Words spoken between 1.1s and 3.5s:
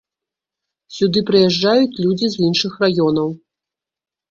прыязджаюць людзі з іншых раёнаў.